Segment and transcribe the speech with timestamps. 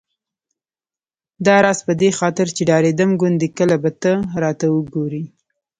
[1.45, 5.23] داراز په دې خاطر چې ډارېدم ګوندې کله به ته راته وګورې.